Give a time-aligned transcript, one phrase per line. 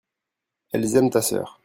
[0.71, 1.59] elles aiment ta sœur.